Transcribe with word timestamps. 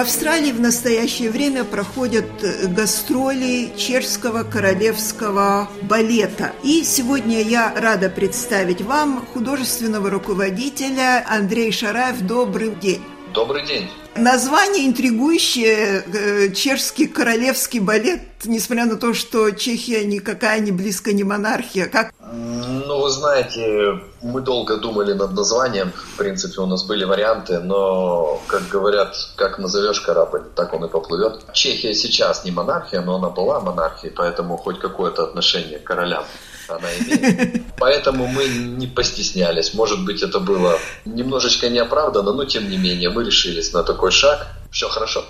Австралии 0.00 0.50
в 0.50 0.60
настоящее 0.60 1.30
время 1.30 1.62
проходят 1.62 2.24
э, 2.42 2.68
гастроли 2.68 3.70
чешского 3.76 4.44
королевского 4.44 5.68
балета. 5.82 6.52
И 6.62 6.84
сегодня 6.84 7.42
я 7.42 7.74
рада 7.76 8.08
представить 8.08 8.80
вам 8.80 9.26
художественного 9.26 10.08
руководителя 10.08 11.22
Андрей 11.28 11.70
Шараев. 11.70 12.22
Добрый 12.22 12.70
день. 12.70 13.02
Добрый 13.34 13.64
день. 13.64 13.88
Название 14.16 14.86
интригующее, 14.86 16.02
э, 16.02 16.52
чешский 16.52 17.06
королевский 17.06 17.78
балет, 17.78 18.22
несмотря 18.44 18.86
на 18.86 18.96
то, 18.96 19.14
что 19.14 19.50
Чехия 19.50 20.04
никакая 20.04 20.58
не 20.60 20.72
близко 20.72 21.12
не 21.12 21.22
монархия. 21.22 21.86
Как? 21.86 22.12
Ну, 22.32 23.00
вы 23.00 23.10
знаете, 23.10 24.00
мы 24.22 24.40
долго 24.40 24.78
думали 24.78 25.12
над 25.12 25.32
названием. 25.32 25.92
В 26.14 26.16
принципе, 26.16 26.60
у 26.60 26.66
нас 26.66 26.84
были 26.84 27.04
варианты, 27.04 27.60
но, 27.60 28.40
как 28.48 28.68
говорят, 28.68 29.14
как 29.36 29.58
назовешь 29.58 30.00
корабль, 30.00 30.42
так 30.56 30.74
он 30.74 30.84
и 30.84 30.88
поплывет. 30.88 31.52
Чехия 31.52 31.94
сейчас 31.94 32.44
не 32.44 32.50
монархия, 32.50 33.00
но 33.00 33.16
она 33.16 33.30
была 33.30 33.60
монархией, 33.60 34.12
поэтому 34.12 34.56
хоть 34.56 34.80
какое-то 34.80 35.22
отношение 35.22 35.78
к 35.78 35.84
королям 35.84 36.24
она 36.70 36.88
имеет. 36.98 37.62
Поэтому 37.78 38.26
мы 38.26 38.48
не 38.48 38.86
постеснялись. 38.86 39.74
Может 39.74 40.04
быть, 40.04 40.22
это 40.22 40.40
было 40.40 40.78
немножечко 41.04 41.68
неоправданно, 41.68 42.32
но 42.32 42.44
тем 42.44 42.70
не 42.70 42.78
менее 42.78 43.10
мы 43.10 43.24
решились 43.24 43.72
на 43.72 43.82
такой 43.82 44.10
шаг. 44.10 44.48
Все 44.70 44.88
хорошо. 44.88 45.24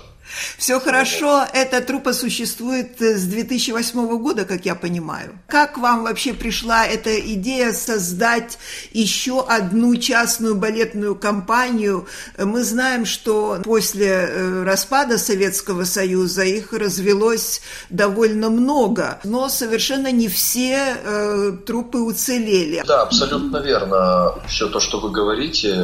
Все 0.57 0.79
хорошо, 0.79 1.45
эта 1.53 1.81
труппа 1.81 2.13
существует 2.13 2.99
с 2.99 3.23
2008 3.25 4.17
года, 4.17 4.45
как 4.45 4.65
я 4.65 4.75
понимаю. 4.75 5.37
Как 5.47 5.77
вам 5.77 6.03
вообще 6.03 6.33
пришла 6.33 6.85
эта 6.85 7.19
идея 7.19 7.73
создать 7.73 8.57
еще 8.91 9.45
одну 9.45 9.95
частную 9.95 10.55
балетную 10.55 11.15
компанию? 11.15 12.07
Мы 12.37 12.63
знаем, 12.63 13.05
что 13.05 13.59
после 13.63 14.07
э, 14.07 14.63
распада 14.63 15.17
Советского 15.17 15.83
Союза 15.83 16.43
их 16.43 16.73
развелось 16.73 17.61
довольно 17.89 18.49
много, 18.49 19.19
но 19.23 19.49
совершенно 19.49 20.11
не 20.11 20.27
все 20.27 20.97
э, 21.03 21.51
труппы 21.65 21.99
уцелели. 21.99 22.83
Да, 22.87 23.03
абсолютно 23.03 23.57
верно. 23.57 24.35
Все 24.47 24.67
то, 24.67 24.79
что 24.79 24.99
вы 24.99 25.11
говорите, 25.11 25.75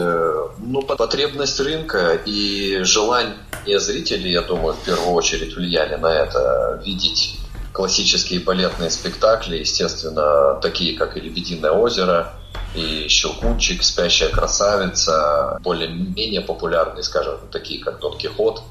ну, 0.59 0.81
потребность 0.81 1.59
рынка 1.59 2.20
и 2.25 2.80
желание 2.84 3.80
зрителей 3.80 4.36
я 4.38 4.43
думаю, 4.43 4.75
в 4.75 4.83
первую 4.85 5.13
очередь 5.13 5.55
влияли 5.55 5.95
на 5.95 6.13
это. 6.13 6.80
Видеть 6.85 7.39
классические 7.73 8.39
балетные 8.39 8.89
спектакли, 8.89 9.57
естественно, 9.57 10.59
такие 10.61 10.97
как 10.97 11.17
и 11.17 11.21
«Лебединое 11.21 11.71
озеро», 11.71 12.33
и 12.75 13.07
«Щелкунчик», 13.07 13.83
«Спящая 13.83 14.29
красавица», 14.29 15.59
более-менее 15.63 16.41
популярные, 16.41 17.03
скажем, 17.03 17.39
такие 17.52 17.83
как 17.83 17.99
«Дон 17.99 18.17
Кихот», 18.17 18.61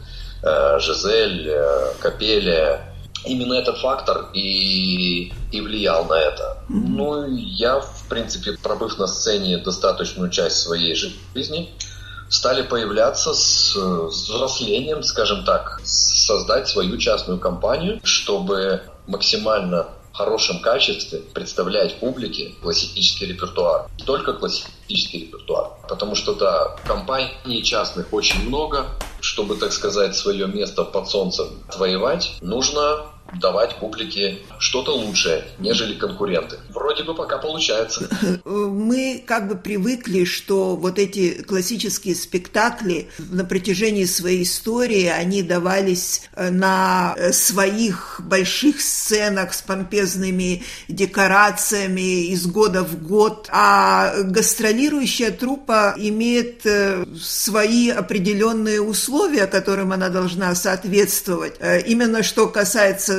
э, 0.43 0.79
«Жизель», 0.79 1.49
э, 1.49 1.93
«Капелия». 2.01 2.93
Именно 3.25 3.55
этот 3.55 3.79
фактор 3.79 4.27
и, 4.35 5.33
и 5.51 5.61
влиял 5.61 6.05
на 6.05 6.15
это. 6.15 6.59
Ну, 6.69 7.27
я, 7.27 7.81
в 7.81 8.05
принципе, 8.09 8.53
пробыв 8.53 8.99
на 8.99 9.09
сцене 9.09 9.59
достаточную 9.59 10.31
часть 10.31 10.59
своей 10.61 10.95
жизни, 10.95 11.71
стали 12.29 12.63
появляться 12.63 13.35
с, 13.35 13.75
взрослением, 13.77 15.03
скажем 15.03 15.45
так, 15.45 15.81
создать 15.85 16.69
свою 16.69 16.99
частную 16.99 17.39
компанию, 17.39 18.01
чтобы 18.05 18.83
максимально 19.07 19.87
хорошем 20.13 20.61
качестве 20.61 21.19
представлять 21.19 22.01
публике 22.01 22.55
классический 22.63 23.27
репертуар. 23.27 23.87
Только 24.05 24.33
классический 24.33 25.27
репертуар, 25.27 25.73
потому 25.89 26.15
что, 26.15 26.35
да, 26.35 26.77
компаний 26.87 27.63
частных 27.63 28.13
очень 28.13 28.47
много. 28.47 28.87
Чтобы, 29.21 29.57
так 29.57 29.73
сказать, 29.73 30.15
свое 30.15 30.47
место 30.47 30.85
под 30.85 31.09
солнцем 31.09 31.49
отвоевать, 31.69 32.37
нужно 32.41 33.07
давать 33.35 33.77
публике 33.77 34.39
что-то 34.59 34.93
лучшее, 34.93 35.45
нежели 35.59 35.95
конкуренты. 35.95 36.59
Вроде 36.71 37.05
бы 37.05 37.15
пока 37.15 37.39
получается. 37.39 38.09
Мы 38.45 39.23
как 39.27 39.49
бы 39.49 39.57
привыкли, 39.57 40.25
что 40.25 40.77
вот 40.77 40.99
эти 40.99 41.43
классические 41.43 42.15
спектакли 42.15 43.09
на 43.19 43.45
протяжении 43.45 44.05
своей 44.05 44.45
истории, 44.45 45.07
они 45.07 45.43
давались 45.43 46.23
э, 46.35 46.51
на 46.51 47.15
э, 47.17 47.33
своих 47.33 48.21
больших 48.25 48.81
сценах 48.81 49.55
с 49.55 49.63
помпезными 49.63 50.63
декорациями 50.89 52.27
из 52.29 52.47
года 52.47 52.83
в 52.85 53.03
год, 53.03 53.49
а 53.51 54.15
гастролирующая 54.23 55.31
труппа 55.31 55.95
имеет 55.97 56.65
э, 56.65 57.05
свои 57.21 57.91
определенные 57.91 58.81
условия, 58.81 59.47
которым 59.47 59.93
она 59.93 60.09
должна 60.09 60.55
соответствовать. 60.55 61.55
Именно 61.87 62.23
что 62.23 62.47
касается 62.47 63.16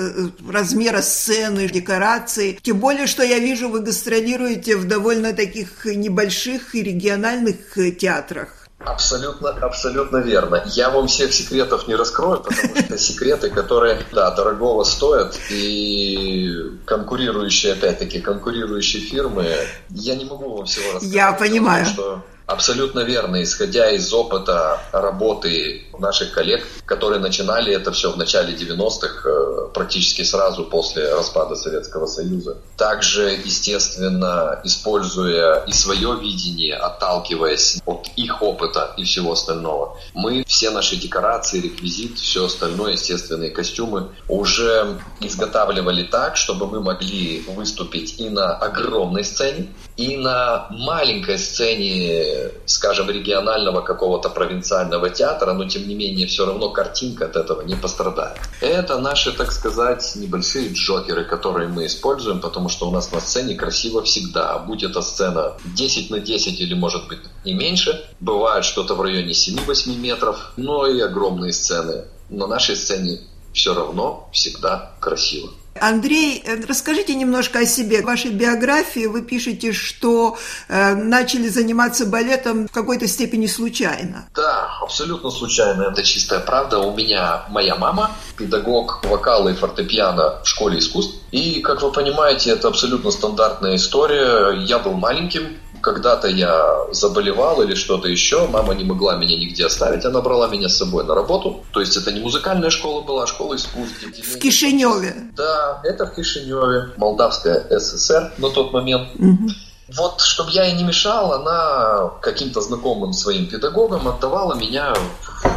размера 0.49 1.01
сцены, 1.01 1.67
декораций. 1.67 2.59
Тем 2.61 2.79
более, 2.79 3.07
что 3.07 3.23
я 3.23 3.39
вижу, 3.39 3.69
вы 3.69 3.79
гастролируете 3.79 4.75
в 4.75 4.87
довольно 4.87 5.33
таких 5.33 5.85
небольших 5.85 6.75
и 6.75 6.83
региональных 6.83 7.77
театрах. 7.99 8.49
Абсолютно, 8.79 9.49
абсолютно 9.49 10.17
верно. 10.17 10.63
Я 10.67 10.91
вам 10.91 11.07
всех 11.07 11.33
секретов 11.33 11.87
не 11.87 11.95
раскрою, 11.95 12.41
потому 12.41 12.75
что 12.75 12.97
секреты, 12.97 13.49
которые, 13.49 14.05
да, 14.13 14.31
дорогого 14.31 14.83
стоят, 14.83 15.37
и 15.49 16.77
конкурирующие, 16.85 17.73
опять-таки, 17.73 18.21
конкурирующие 18.21 19.01
фирмы, 19.01 19.47
я 19.89 20.15
не 20.15 20.25
могу 20.25 20.57
вам 20.57 20.65
всего 20.67 20.93
рассказать. 20.93 21.13
Я 21.13 21.33
понимаю. 21.33 21.85
Что 21.85 22.23
Абсолютно 22.47 23.01
верно. 23.01 23.43
Исходя 23.43 23.91
из 23.91 24.13
опыта 24.13 24.79
работы 24.93 25.83
наших 25.99 26.31
коллег, 26.31 26.65
которые 26.85 27.19
начинали 27.19 27.73
это 27.73 27.91
все 27.91 28.09
в 28.09 28.17
начале 28.17 28.55
90-х, 28.55 29.29
э, 29.29 29.67
практически 29.73 30.23
сразу 30.23 30.63
после 30.63 31.13
распада 31.13 31.55
Советского 31.55 32.05
Союза. 32.05 32.57
Также, 32.77 33.37
естественно, 33.43 34.61
используя 34.63 35.65
и 35.67 35.73
свое 35.73 36.17
видение, 36.21 36.75
отталкиваясь 36.75 37.81
от 37.85 38.07
их 38.15 38.41
опыта 38.41 38.93
и 38.95 39.03
всего 39.03 39.33
остального, 39.33 39.97
мы 40.13 40.45
все 40.47 40.69
наши 40.69 40.95
декорации, 40.95 41.59
реквизит, 41.59 42.17
все 42.17 42.45
остальное, 42.45 42.93
естественные 42.93 43.51
костюмы 43.51 44.07
уже 44.29 44.97
изготавливали 45.19 46.03
так, 46.03 46.37
чтобы 46.37 46.67
мы 46.67 46.79
могли 46.79 47.43
выступить 47.49 48.21
и 48.21 48.29
на 48.29 48.55
огромной 48.55 49.25
сцене, 49.25 49.67
и 49.97 50.15
на 50.15 50.67
маленькой 50.69 51.39
сцене, 51.39 52.51
скажем, 52.65 53.09
регионального 53.09 53.81
какого-то 53.81 54.29
провинциального 54.29 55.09
театра, 55.09 55.53
но 55.53 55.67
тем 55.67 55.87
не 55.87 55.95
менее 55.95 56.27
все 56.27 56.45
равно 56.45 56.69
картинка 56.69 57.25
от 57.25 57.35
этого 57.35 57.63
не 57.63 57.75
пострадает. 57.75 58.37
Это 58.61 58.99
наши, 58.99 59.31
так 59.31 59.51
сказать, 59.51 60.13
небольшие 60.15 60.71
джокеры, 60.71 61.25
которые 61.25 61.67
мы 61.67 61.87
используем, 61.87 62.39
потому 62.39 62.69
что 62.69 62.87
у 62.87 62.91
нас 62.91 63.11
на 63.11 63.19
сцене 63.19 63.55
красиво 63.55 64.03
всегда. 64.03 64.59
Будь 64.59 64.83
эта 64.83 65.01
сцена 65.01 65.53
10 65.75 66.11
на 66.11 66.19
10 66.19 66.61
или 66.61 66.75
может 66.75 67.07
быть 67.07 67.19
не 67.43 67.53
меньше, 67.53 68.05
бывает 68.19 68.65
что-то 68.65 68.93
в 68.93 69.01
районе 69.01 69.31
7-8 69.31 69.95
метров, 69.97 70.53
но 70.57 70.85
и 70.85 70.99
огромные 70.99 71.53
сцены. 71.53 72.05
На 72.29 72.45
нашей 72.45 72.75
сцене 72.75 73.21
все 73.51 73.73
равно 73.73 74.29
всегда 74.31 74.91
красиво. 74.99 75.49
Андрей, 75.81 76.43
э, 76.45 76.65
расскажите 76.67 77.15
немножко 77.15 77.59
о 77.59 77.65
себе. 77.65 78.01
В 78.01 78.05
вашей 78.05 78.31
биографии 78.31 79.05
вы 79.05 79.21
пишете, 79.21 79.73
что 79.73 80.37
э, 80.67 80.95
начали 80.95 81.47
заниматься 81.47 82.05
балетом 82.05 82.67
в 82.67 82.71
какой-то 82.71 83.07
степени 83.07 83.47
случайно. 83.47 84.27
Да, 84.35 84.69
абсолютно 84.81 85.29
случайно. 85.29 85.83
Это 85.91 86.03
чистая 86.03 86.39
правда. 86.39 86.79
У 86.79 86.95
меня 86.95 87.45
моя 87.49 87.75
мама, 87.75 88.11
педагог 88.37 89.03
вокала 89.05 89.49
и 89.49 89.53
фортепиано 89.53 90.41
в 90.43 90.47
школе 90.47 90.79
искусств. 90.79 91.15
И, 91.31 91.61
как 91.61 91.81
вы 91.81 91.91
понимаете, 91.91 92.51
это 92.51 92.67
абсолютно 92.67 93.11
стандартная 93.11 93.75
история. 93.75 94.51
Я 94.65 94.79
был 94.79 94.93
маленьким, 94.93 95.57
когда-то 95.87 96.27
я 96.27 96.75
заболевал 96.91 97.61
или 97.61 97.73
что-то 97.73 98.09
еще, 98.09 98.45
мама 98.47 98.73
не 98.73 98.83
могла 98.83 99.15
меня 99.15 99.37
нигде 99.37 99.65
оставить, 99.65 100.03
она 100.03 100.21
брала 100.21 100.49
меня 100.49 100.67
с 100.67 100.75
собой 100.75 101.05
на 101.05 101.15
работу. 101.15 101.63
То 101.71 101.79
есть 101.79 101.95
это 101.95 102.11
не 102.11 102.19
музыкальная 102.19 102.69
школа 102.69 103.01
была, 103.01 103.23
а 103.23 103.27
школа 103.27 103.55
искусств. 103.55 104.03
В 104.03 104.37
Кишиневе? 104.37 105.31
Да, 105.37 105.79
это 105.85 106.05
в 106.05 106.13
Кишиневе, 106.13 106.89
Молдавская 106.97 107.65
ССР 107.79 108.33
на 108.37 108.49
тот 108.49 108.73
момент. 108.73 109.07
Угу. 109.15 109.47
Вот, 109.95 110.19
чтобы 110.19 110.51
я 110.51 110.65
ей 110.65 110.75
не 110.75 110.83
мешал, 110.83 111.31
она 111.31 112.11
каким-то 112.21 112.59
знакомым 112.59 113.13
своим 113.13 113.47
педагогам 113.47 114.07
отдавала 114.07 114.53
меня 114.53 114.93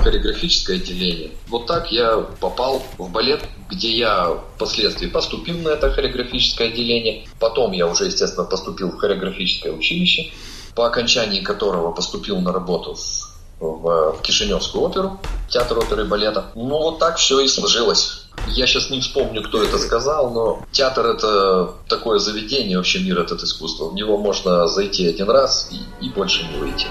хореографическое 0.03 0.77
отделение. 0.77 1.33
Вот 1.49 1.67
так 1.67 1.91
я 1.91 2.17
попал 2.39 2.83
в 2.97 3.11
балет, 3.11 3.43
где 3.69 3.91
я 3.91 4.39
впоследствии 4.55 5.09
поступил 5.09 5.59
на 5.59 5.71
это 5.71 5.91
хореографическое 5.91 6.69
отделение. 6.69 7.27
Потом 7.41 7.73
я 7.73 7.89
уже, 7.89 8.05
естественно, 8.05 8.47
поступил 8.47 8.91
в 8.93 8.99
хореографическое 8.99 9.73
училище, 9.73 10.31
по 10.77 10.87
окончании 10.87 11.41
которого 11.41 11.91
поступил 11.91 12.41
на 12.41 12.53
работу 12.53 12.95
в, 12.95 13.30
в 13.61 14.19
Кишиневскую 14.23 14.85
оперу, 14.85 15.21
театр 15.49 15.79
оперы 15.79 16.05
и 16.05 16.07
балета. 16.07 16.47
Ну, 16.55 16.79
вот 16.79 16.99
так 16.99 17.19
все 17.19 17.41
и 17.41 17.49
сложилось. 17.49 18.25
Я 18.49 18.67
сейчас 18.67 18.91
не 18.91 19.01
вспомню, 19.01 19.43
кто 19.43 19.63
это 19.63 19.79
сказал, 19.79 20.31
но 20.31 20.65
театр 20.73 21.07
это 21.07 21.75
такое 21.89 22.19
заведение, 22.19 22.79
вообще 22.79 23.01
мир 23.01 23.21
этот 23.21 23.43
искусство. 23.43 23.91
В 23.91 23.95
него 23.95 24.17
можно 24.17 24.67
зайти 24.67 25.07
один 25.07 25.31
раз 25.31 25.69
и, 25.71 26.05
и 26.05 26.09
больше 26.09 26.45
не 26.45 26.59
выйти. 26.59 26.87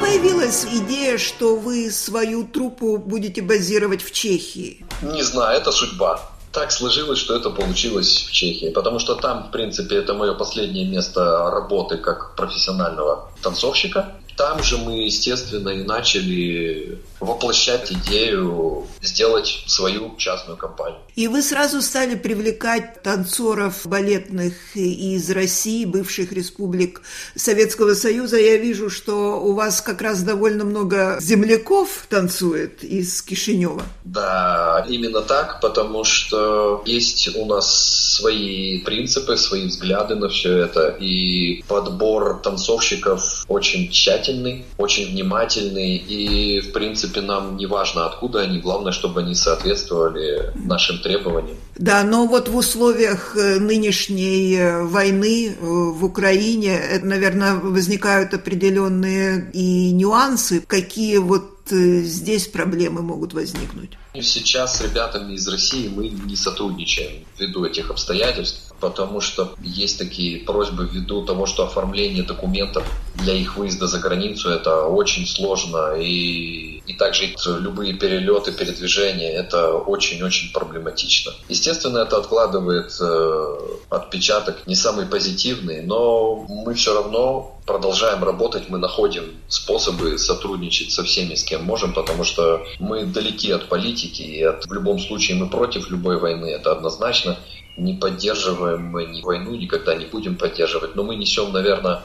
появилась 0.00 0.66
идея, 0.66 1.18
что 1.18 1.56
вы 1.56 1.90
свою 1.90 2.44
труппу 2.44 2.98
будете 2.98 3.40
базировать 3.40 4.02
в 4.02 4.12
Чехии? 4.12 4.84
Не 5.00 5.22
знаю, 5.22 5.58
это 5.58 5.72
судьба. 5.72 6.20
Так 6.52 6.70
сложилось, 6.70 7.18
что 7.18 7.34
это 7.34 7.48
получилось 7.48 8.26
в 8.28 8.32
Чехии, 8.32 8.70
потому 8.70 8.98
что 8.98 9.14
там, 9.14 9.48
в 9.48 9.50
принципе, 9.50 9.96
это 9.96 10.12
мое 10.12 10.34
последнее 10.34 10.84
место 10.84 11.50
работы 11.50 11.96
как 11.96 12.36
профессионального 12.36 13.30
танцовщика. 13.42 14.12
Там 14.36 14.62
же 14.62 14.76
мы, 14.76 15.04
естественно, 15.04 15.70
и 15.70 15.82
начали 15.82 17.00
воплощать 17.22 17.92
идею 17.92 18.86
сделать 19.00 19.64
свою 19.66 20.16
частную 20.16 20.56
компанию. 20.56 21.00
И 21.14 21.28
вы 21.28 21.42
сразу 21.42 21.82
стали 21.82 22.14
привлекать 22.14 23.02
танцоров 23.02 23.86
балетных 23.86 24.54
из 24.74 25.30
России, 25.30 25.84
бывших 25.84 26.32
республик 26.32 27.02
Советского 27.36 27.94
Союза. 27.94 28.38
Я 28.38 28.56
вижу, 28.56 28.90
что 28.90 29.40
у 29.40 29.52
вас 29.52 29.80
как 29.80 30.02
раз 30.02 30.22
довольно 30.22 30.64
много 30.64 31.18
земляков 31.20 32.06
танцует 32.08 32.82
из 32.82 33.22
Кишинева. 33.22 33.82
Да, 34.04 34.84
именно 34.88 35.20
так, 35.20 35.60
потому 35.60 36.04
что 36.04 36.82
есть 36.86 37.36
у 37.36 37.44
нас 37.46 38.14
свои 38.16 38.80
принципы, 38.80 39.36
свои 39.36 39.66
взгляды 39.66 40.14
на 40.14 40.28
все 40.28 40.56
это. 40.58 40.96
И 41.00 41.62
подбор 41.68 42.40
танцовщиков 42.42 43.44
очень 43.48 43.90
тщательный, 43.90 44.64
очень 44.78 45.10
внимательный. 45.10 45.96
И, 45.96 46.60
в 46.60 46.72
принципе, 46.72 47.11
нам 47.20 47.56
не 47.56 47.66
важно, 47.66 48.06
откуда 48.06 48.40
они, 48.40 48.58
главное, 48.58 48.92
чтобы 48.92 49.20
они 49.20 49.34
соответствовали 49.34 50.52
нашим 50.54 50.98
требованиям. 50.98 51.56
Да, 51.76 52.04
но 52.04 52.26
вот 52.26 52.48
в 52.48 52.56
условиях 52.56 53.36
э, 53.36 53.58
нынешней 53.58 54.56
э, 54.56 54.82
войны 54.84 55.48
э, 55.48 55.54
в 55.60 56.04
Украине, 56.04 56.80
наверное, 57.02 57.54
возникают 57.54 58.34
определенные 58.34 59.50
и 59.52 59.90
нюансы. 59.92 60.62
Какие 60.66 61.18
вот 61.18 61.50
здесь 61.70 62.48
проблемы 62.48 63.02
могут 63.02 63.34
возникнуть? 63.34 63.90
Сейчас 64.20 64.78
с 64.78 64.80
ребятами 64.82 65.34
из 65.34 65.46
России 65.48 65.88
мы 65.88 66.08
не 66.08 66.36
сотрудничаем 66.36 67.24
ввиду 67.38 67.64
этих 67.64 67.90
обстоятельств, 67.90 68.71
потому 68.82 69.20
что 69.20 69.54
есть 69.62 69.98
такие 69.98 70.40
просьбы 70.40 70.88
ввиду 70.92 71.24
того, 71.24 71.46
что 71.46 71.64
оформление 71.64 72.24
документов 72.24 72.84
для 73.14 73.32
их 73.32 73.56
выезда 73.56 73.86
за 73.86 73.98
границу 74.00 74.50
это 74.50 74.86
очень 74.86 75.26
сложно 75.26 75.94
и 75.94 76.72
и 76.86 76.94
также 76.94 77.34
любые 77.46 77.94
перелеты, 77.94 78.52
передвижения, 78.52 79.30
это 79.30 79.74
очень-очень 79.74 80.52
проблематично. 80.52 81.32
Естественно, 81.48 81.98
это 81.98 82.16
откладывает 82.16 82.92
э, 83.00 83.56
отпечаток 83.88 84.66
не 84.66 84.74
самый 84.74 85.06
позитивный, 85.06 85.82
но 85.82 86.44
мы 86.48 86.74
все 86.74 86.94
равно 86.94 87.56
продолжаем 87.66 88.24
работать, 88.24 88.68
мы 88.68 88.78
находим 88.78 89.24
способы 89.48 90.18
сотрудничать 90.18 90.90
со 90.90 91.04
всеми, 91.04 91.36
с 91.36 91.44
кем 91.44 91.64
можем, 91.64 91.92
потому 91.92 92.24
что 92.24 92.64
мы 92.80 93.04
далеки 93.04 93.52
от 93.52 93.68
политики, 93.68 94.22
и 94.22 94.42
от, 94.42 94.66
в 94.66 94.72
любом 94.72 94.98
случае 94.98 95.36
мы 95.36 95.48
против 95.48 95.88
любой 95.90 96.18
войны, 96.18 96.46
это 96.46 96.72
однозначно. 96.72 97.38
Не 97.76 97.94
поддерживаем 97.94 98.82
мы 98.82 99.06
ни 99.06 99.22
войну, 99.22 99.54
никогда 99.54 99.94
не 99.94 100.06
будем 100.06 100.36
поддерживать, 100.36 100.94
но 100.94 101.04
мы 101.04 101.16
несем, 101.16 101.52
наверное, 101.52 102.02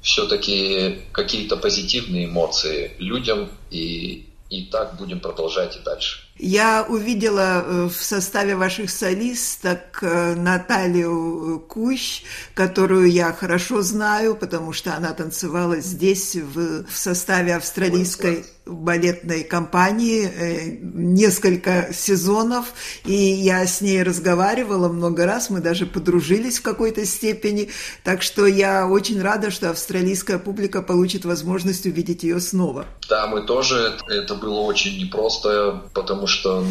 все-таки 0.00 1.02
какие-то 1.12 1.56
позитивные 1.56 2.24
эмоции 2.24 2.94
людям 2.98 3.50
и, 3.70 4.30
и 4.48 4.64
так 4.66 4.96
будем 4.96 5.20
продолжать 5.20 5.76
и 5.76 5.80
дальше. 5.80 6.29
Я 6.42 6.86
увидела 6.88 7.62
э, 7.62 7.88
в 7.88 8.02
составе 8.02 8.56
ваших 8.56 8.90
солисток 8.90 9.98
э, 10.00 10.34
Наталью 10.34 11.62
Кущ, 11.68 12.22
которую 12.54 13.10
я 13.10 13.30
хорошо 13.34 13.82
знаю, 13.82 14.34
потому 14.34 14.72
что 14.72 14.96
она 14.96 15.12
танцевала 15.12 15.80
здесь 15.80 16.36
в, 16.36 16.84
в 16.86 16.96
составе 16.96 17.56
австралийской 17.56 18.46
балетной 18.70 19.44
компании 19.44 20.24
э, 20.24 20.78
несколько 20.80 21.92
сезонов, 21.92 22.72
и 23.04 23.12
я 23.12 23.66
с 23.66 23.80
ней 23.80 24.02
разговаривала 24.02 24.88
много 24.88 25.26
раз, 25.26 25.50
мы 25.50 25.60
даже 25.60 25.86
подружились 25.86 26.58
в 26.58 26.62
какой-то 26.62 27.04
степени, 27.04 27.70
так 28.04 28.22
что 28.22 28.46
я 28.46 28.86
очень 28.86 29.20
рада, 29.20 29.50
что 29.50 29.70
австралийская 29.70 30.38
публика 30.38 30.82
получит 30.82 31.24
возможность 31.24 31.86
увидеть 31.86 32.22
ее 32.22 32.40
снова. 32.40 32.86
Да, 33.08 33.26
мы 33.26 33.42
тоже, 33.44 33.98
это 34.08 34.34
было 34.34 34.60
очень 34.60 34.98
непросто, 34.98 35.82
потому 35.92 36.26
что 36.30 36.64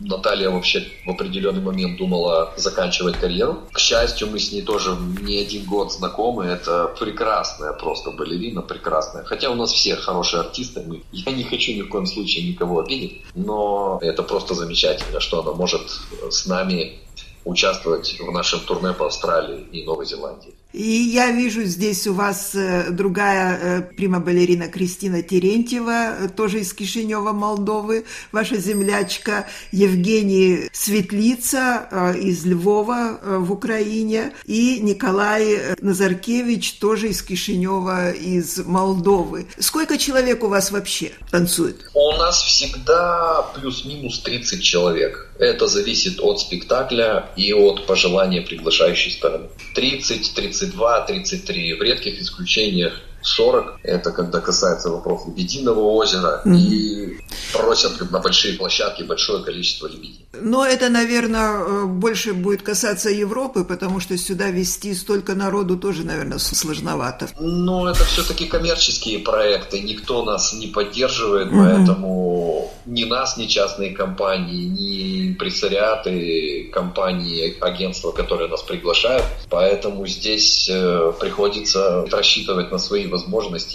Наталья 0.00 0.50
вообще 0.50 0.86
в 1.04 1.10
определенный 1.10 1.60
момент 1.60 1.98
думала 1.98 2.52
заканчивать 2.56 3.16
карьеру. 3.16 3.62
К 3.72 3.78
счастью, 3.78 4.28
мы 4.28 4.38
с 4.38 4.52
ней 4.52 4.62
тоже 4.62 4.96
не 5.22 5.38
один 5.38 5.64
год 5.64 5.92
знакомы. 5.92 6.44
Это 6.44 6.94
прекрасная 6.98 7.72
просто 7.72 8.10
балерина, 8.10 8.62
прекрасная. 8.62 9.24
Хотя 9.24 9.50
у 9.50 9.54
нас 9.54 9.72
все 9.72 9.96
хорошие 9.96 10.40
артисты. 10.40 10.82
Мы, 10.86 11.02
я 11.12 11.32
не 11.32 11.44
хочу 11.44 11.72
ни 11.72 11.82
в 11.82 11.88
коем 11.88 12.06
случае 12.06 12.48
никого 12.48 12.80
обидеть, 12.80 13.22
но 13.34 13.98
это 14.02 14.22
просто 14.22 14.54
замечательно, 14.54 15.20
что 15.20 15.42
она 15.42 15.52
может 15.52 15.82
с 16.30 16.46
нами 16.46 16.98
участвовать 17.44 18.18
в 18.20 18.30
нашем 18.30 18.60
турне 18.60 18.92
по 18.92 19.06
Австралии 19.06 19.66
и 19.72 19.84
Новой 19.84 20.06
Зеландии. 20.06 20.54
И 20.74 20.82
я 20.82 21.30
вижу 21.30 21.64
здесь 21.64 22.06
у 22.06 22.12
вас 22.12 22.54
э, 22.54 22.90
другая 22.90 23.58
э, 23.58 23.82
прима-балерина 23.96 24.68
Кристина 24.68 25.22
Терентьева, 25.22 26.14
э, 26.24 26.28
тоже 26.28 26.60
из 26.60 26.74
Кишинева, 26.74 27.32
Молдовы, 27.32 28.04
ваша 28.32 28.58
землячка 28.58 29.46
Евгений 29.72 30.68
Светлица 30.72 32.14
из 32.20 32.44
Львова 32.44 33.18
в 33.22 33.50
Украине 33.50 34.34
и 34.44 34.78
Николай 34.80 35.74
Назаркевич, 35.80 36.74
тоже 36.74 37.08
из 37.08 37.22
Кишинева, 37.22 38.10
из 38.10 38.58
Молдовы. 38.58 39.46
Сколько 39.58 39.96
человек 39.96 40.44
у 40.44 40.48
вас 40.48 40.70
вообще 40.70 41.12
танцует? 41.30 41.88
У 41.94 42.12
нас 42.18 42.42
всегда 42.42 43.42
плюс-минус 43.54 44.20
30 44.20 44.62
человек. 44.62 45.30
Это 45.38 45.66
зависит 45.66 46.20
от 46.20 46.40
спектакля 46.40 47.30
и 47.36 47.52
от 47.52 47.86
пожелания 47.86 48.42
приглашающей 48.42 49.12
стороны. 49.12 49.46
30-30 49.76 50.57
32, 50.58 51.00
33, 51.06 51.74
в 51.74 51.82
редких 51.82 52.20
исключениях 52.20 53.00
40. 53.28 53.80
Это 53.82 54.10
когда 54.12 54.40
касается 54.40 54.90
вопроса 54.90 55.28
лебединого 55.28 55.80
озера. 55.80 56.42
Mm-hmm. 56.44 56.56
И 56.56 57.20
просят 57.52 58.10
на 58.10 58.18
большие 58.18 58.56
площадки 58.56 59.02
большое 59.02 59.44
количество 59.44 59.86
лебедей. 59.86 60.26
Но 60.32 60.64
это, 60.64 60.88
наверное, 60.88 61.50
э, 61.50 61.84
больше 61.86 62.32
будет 62.32 62.62
касаться 62.62 63.10
Европы, 63.10 63.64
потому 63.64 64.00
что 64.00 64.16
сюда 64.18 64.50
вести 64.50 64.94
столько 64.94 65.34
народу 65.34 65.76
тоже, 65.76 66.04
наверное, 66.04 66.38
сложновато. 66.38 67.28
Ну, 67.38 67.86
это 67.86 68.04
все-таки 68.04 68.46
коммерческие 68.46 69.18
проекты. 69.18 69.80
Никто 69.80 70.24
нас 70.24 70.52
не 70.52 70.66
поддерживает, 70.66 71.48
mm-hmm. 71.48 71.76
поэтому 71.76 72.72
ни 72.86 73.04
нас, 73.04 73.36
ни 73.36 73.46
частные 73.46 73.90
компании, 73.90 74.64
ни 74.64 75.28
импрессариаты, 75.28 76.70
компании, 76.72 77.56
агентства, 77.60 78.12
которые 78.12 78.48
нас 78.48 78.62
приглашают. 78.62 79.24
Поэтому 79.50 80.06
здесь 80.06 80.68
э, 80.70 81.12
приходится 81.20 82.06
рассчитывать 82.10 82.70
на 82.72 82.78
свои 82.78 83.06
возможности 83.06 83.17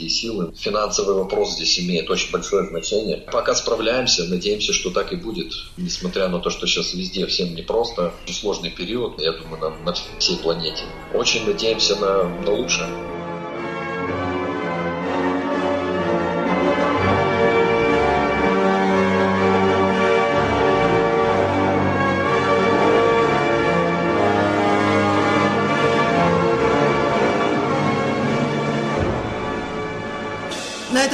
и 0.03 0.09
силы. 0.09 0.53
Финансовый 0.55 1.15
вопрос 1.15 1.53
здесь 1.53 1.79
имеет 1.79 2.09
очень 2.09 2.31
большое 2.31 2.67
значение. 2.67 3.17
Пока 3.31 3.55
справляемся, 3.55 4.25
надеемся, 4.25 4.73
что 4.73 4.89
так 4.89 5.13
и 5.13 5.15
будет. 5.15 5.53
Несмотря 5.77 6.27
на 6.27 6.39
то, 6.39 6.50
что 6.50 6.67
сейчас 6.67 6.93
везде 6.93 7.25
всем 7.27 7.55
непросто, 7.55 8.13
сложный 8.27 8.71
период, 8.71 9.19
я 9.21 9.33
думаю, 9.33 9.62
на, 9.62 9.69
на 9.85 9.93
всей 10.19 10.38
планете. 10.38 10.83
Очень 11.13 11.45
надеемся 11.45 11.95
на, 11.95 12.23
на 12.23 12.51
лучшее. 12.51 12.88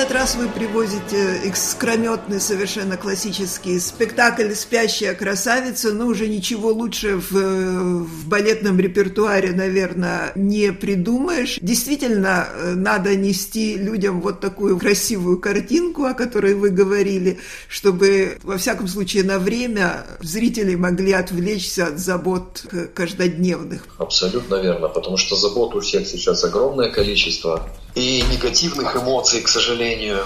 Этот 0.09 0.21
раз 0.21 0.35
вы 0.35 0.47
привозите 0.47 1.41
экскрометный, 1.45 2.39
совершенно 2.39 2.97
классический 2.97 3.79
спектакль 3.79 4.53
«Спящая 4.55 5.13
красавица», 5.13 5.93
но 5.93 6.07
уже 6.07 6.27
ничего 6.27 6.71
лучше 6.71 7.17
в, 7.17 7.31
в 7.31 8.27
балетном 8.27 8.79
репертуаре, 8.79 9.51
наверное, 9.51 10.31
не 10.35 10.71
придумаешь. 10.73 11.59
Действительно, 11.61 12.47
надо 12.75 13.15
нести 13.15 13.77
людям 13.77 14.21
вот 14.21 14.39
такую 14.39 14.79
красивую 14.79 15.39
картинку, 15.39 16.05
о 16.05 16.13
которой 16.15 16.55
вы 16.55 16.69
говорили, 16.69 17.39
чтобы, 17.67 18.39
во 18.41 18.57
всяком 18.57 18.87
случае, 18.87 19.23
на 19.23 19.37
время 19.37 20.05
зрители 20.21 20.73
могли 20.73 21.11
отвлечься 21.13 21.87
от 21.87 21.99
забот 21.99 22.65
каждодневных. 22.95 23.85
Абсолютно 23.99 24.55
верно, 24.55 24.87
потому 24.87 25.17
что 25.17 25.35
забот 25.35 25.75
у 25.75 25.81
всех 25.81 26.07
сейчас 26.07 26.43
огромное 26.43 26.89
количество. 26.89 27.69
И 27.99 28.23
негативных 28.31 28.95
эмоций, 28.95 29.41
к 29.41 29.49
сожалению, 29.49 30.19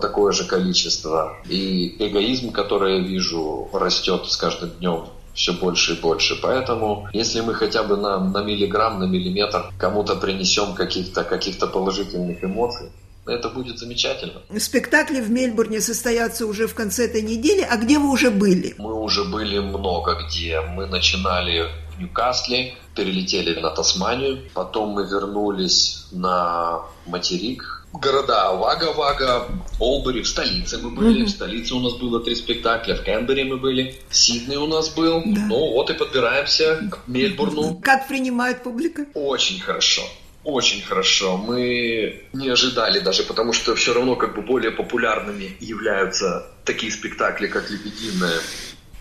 такое 0.00 0.32
же 0.32 0.44
количество. 0.46 1.36
И 1.48 1.94
эгоизм, 2.00 2.50
который 2.50 2.96
я 2.96 3.06
вижу, 3.06 3.68
растет 3.72 4.26
с 4.26 4.36
каждым 4.36 4.70
днем 4.70 5.06
все 5.32 5.52
больше 5.52 5.92
и 5.92 6.00
больше. 6.00 6.36
Поэтому, 6.42 7.08
если 7.12 7.40
мы 7.40 7.54
хотя 7.54 7.84
бы 7.84 7.96
на, 7.96 8.18
на 8.18 8.42
миллиграмм, 8.42 8.98
на 8.98 9.04
миллиметр 9.04 9.70
кому-то 9.78 10.16
принесем 10.16 10.74
каких-то 10.74 11.22
каких 11.22 11.58
положительных 11.58 12.42
эмоций, 12.42 12.90
это 13.26 13.48
будет 13.48 13.78
замечательно. 13.78 14.42
Спектакли 14.58 15.20
в 15.20 15.30
Мельбурне 15.30 15.80
состоятся 15.80 16.46
уже 16.46 16.66
в 16.66 16.74
конце 16.74 17.04
этой 17.04 17.22
недели. 17.22 17.62
А 17.62 17.76
где 17.76 18.00
вы 18.00 18.10
уже 18.10 18.30
были? 18.30 18.74
Мы 18.76 18.92
уже 18.92 19.24
были 19.24 19.60
много 19.60 20.18
где. 20.26 20.60
Мы 20.60 20.86
начинали 20.86 21.68
в 21.94 22.00
Ньюкасле, 22.00 22.74
перелетели 22.94 23.58
на 23.60 23.70
Тасманию, 23.70 24.42
потом 24.54 24.90
мы 24.90 25.04
вернулись 25.04 26.06
на 26.12 26.82
материк, 27.06 27.84
города 27.92 28.52
Вага-Вага, 28.52 29.48
Олбери, 29.78 30.22
в 30.22 30.28
столице 30.28 30.78
мы 30.78 30.90
были, 30.90 31.22
mm-hmm. 31.22 31.26
в 31.26 31.30
столице 31.30 31.74
у 31.74 31.80
нас 31.80 31.94
было 31.94 32.20
три 32.20 32.34
спектакля, 32.34 32.94
в 32.94 33.02
Кенбери 33.02 33.44
мы 33.44 33.56
были, 33.56 33.94
Сидней 34.10 34.56
у 34.56 34.66
нас 34.66 34.88
был, 34.90 35.22
да. 35.24 35.46
ну 35.46 35.72
вот 35.72 35.90
и 35.90 35.94
подбираемся 35.94 36.88
к 36.90 37.08
Мельбурну. 37.08 37.80
Как 37.82 38.08
принимает 38.08 38.62
публика? 38.62 39.06
Очень 39.14 39.60
хорошо. 39.60 40.02
Очень 40.44 40.82
хорошо. 40.82 41.38
Мы 41.38 42.26
не 42.34 42.48
ожидали 42.50 43.00
даже, 43.00 43.22
потому 43.22 43.54
что 43.54 43.74
все 43.74 43.94
равно 43.94 44.14
как 44.14 44.34
бы 44.34 44.42
более 44.42 44.72
популярными 44.72 45.56
являются 45.58 46.46
такие 46.64 46.92
спектакли, 46.92 47.46
как 47.46 47.70
«Лебединая» 47.70 48.40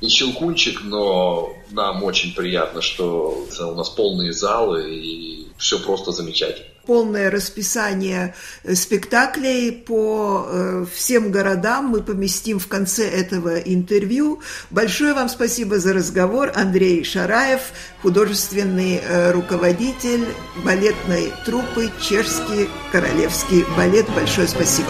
и 0.04 0.10
«Щелкунчик», 0.10 0.82
но 0.84 1.54
нам 1.72 2.04
очень 2.04 2.36
приятно, 2.36 2.82
что 2.82 3.48
у 3.60 3.74
нас 3.74 3.90
полные 3.90 4.34
залы 4.34 4.94
и 4.94 5.48
все 5.58 5.80
просто 5.80 6.12
замечательно 6.12 6.68
полное 6.86 7.32
расписание 7.32 8.36
э, 8.64 8.76
спектаклей 8.76 9.72
по 9.72 10.46
э, 10.46 10.86
всем 10.94 11.32
городам 11.32 11.86
мы 11.86 12.04
поместим 12.04 12.60
в 12.60 12.68
конце 12.68 13.10
этого 13.10 13.58
интервью. 13.60 14.42
Большое 14.70 15.14
вам 15.14 15.30
спасибо 15.30 15.80
за 15.80 15.94
разговор. 15.94 16.52
Андрей 16.54 17.06
Шараев, 17.06 17.72
художественный 18.02 18.98
э, 19.02 19.32
руководитель 19.32 20.26
балетной 20.66 21.32
труппы 21.46 21.90
«Чешский 22.02 22.70
королевский 22.92 23.64
балет». 23.78 24.06
Большое 24.14 24.50
спасибо. 24.50 24.90